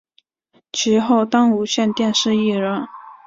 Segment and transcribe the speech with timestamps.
[0.71, 2.87] 其后当无线电视艺人。